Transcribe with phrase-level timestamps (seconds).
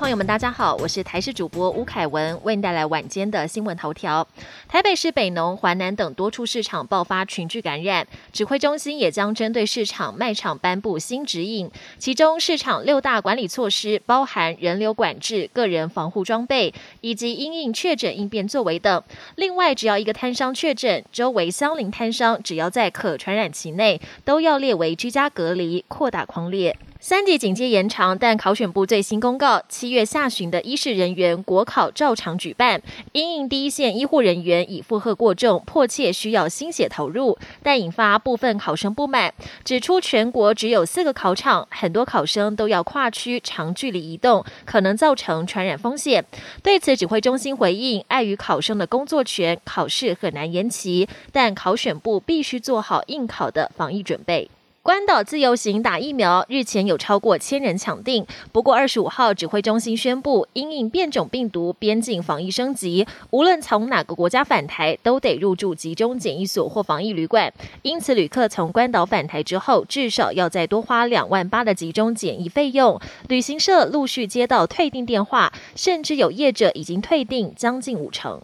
[0.00, 4.26] 朋友们，大家好，我是台视主播吴凯文，为您带来晚间的新闻头条。
[4.66, 16.72] 台北市北农、华南等多处市场爆发群聚感染，指挥中心也将针对市场卖场颁布新指引，其中市场六大管理措施包含人流管制、个人防护装备
[17.02, 19.02] 以及因应确诊应变作为等。
[19.36, 26.74] 另外，只要一个摊商确诊，周围相邻摊商只要在可传染期内，都要列为居家隔离，扩大框列。
[27.02, 32.82] 三级警戒延长，但考选部最新公告，七月下旬的医事人员国考照常举办。
[33.12, 39.32] 因应第一线医护人员已负荷过重，迫切需要心血投入，但引发部分考生不满，
[39.64, 46.22] 指出全国只有四个考场，很多考生都要跨区长距离移动，可能造成传染风险。
[46.62, 54.50] 对此，指挥中心回应，碍于考生的工作权，考试很难延期，但考选部必须做好应考的防疫准备。
[54.82, 58.26] 关岛自由行打疫苗，日前有超过千人抢订。
[58.50, 67.52] 不过二十五号指挥中心宣布，因应变种病毒，边境防疫升级，无论从哪个国家返台，都得入住集中检疫所或防疫旅馆。
[67.82, 72.98] 因此，旅客从关岛返台之后，至少要再多花两万八的集中检疫费用。
[73.28, 78.40] 旅行社陆续接到退订电话，甚至有业者已经退订将近五成。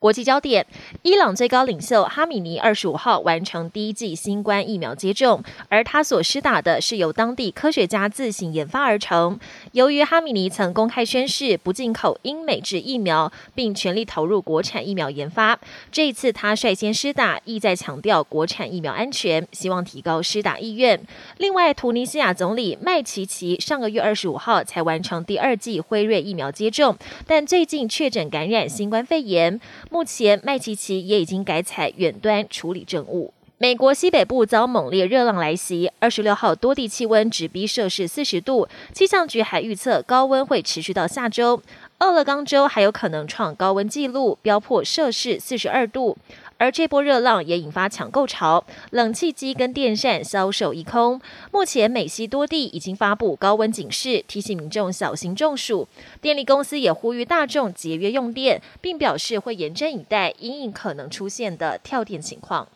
[0.00, 0.64] 国际焦点：
[1.02, 9.40] 伊朗最高领袖哈米尼二十五号完成第一剂新冠疫苗接种，而他所施打的是由当地科学家自行研发而成。
[9.72, 15.58] 由于哈米尼曾公开宣誓不进口英美制疫苗，并全力投入国产疫苗研发，
[15.90, 21.04] 这一次他率先施打，意在强调国产疫苗安全，希望提高施打意愿。
[21.38, 29.60] 另外，图尼西亚总理麦奇奇上个月二十五号才完成第二剂辉瑞疫苗接种，但最近确诊感染新冠肺炎。
[29.90, 33.32] 目前，麦琪琪也已经改采远端处理政务。
[33.60, 41.60] 美国西北部遭猛烈热浪来袭，二十六号多地气温直逼摄氏四十度，气象局还预测高温会持续到下周。
[41.98, 46.16] 俄勒冈州还有可能创高温纪录，飙破摄氏四十二度。
[46.58, 51.20] 而这波热浪也引发抢购潮，冷气机跟电扇销售一空。
[51.52, 55.88] 目前美西多地已经发布高温警示，提醒民众小心中暑。
[56.20, 62.66] 电力公司也呼吁大众节约用电，并表示会严阵以待，因应可能出现的跳电情况。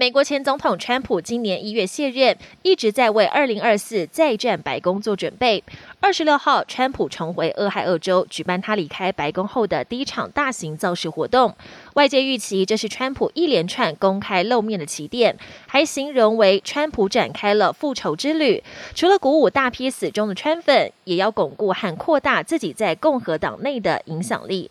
[0.00, 5.62] 美国前总统川普今年一月卸任，一直在为二零二四再战白宫做准备。
[6.00, 11.54] 二十六号，川普重回俄亥俄州，举办他离开白宫后的第一场大型造势活动。
[11.96, 18.64] 外界预期这是川普一连串公开露面的起点，还形容为川普展开了复仇之旅。
[18.94, 24.70] 除了鼓舞大批死忠的川粉，也要巩固和扩大自己在共和党内的影响力。